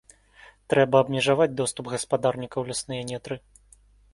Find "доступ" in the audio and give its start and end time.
1.61-1.91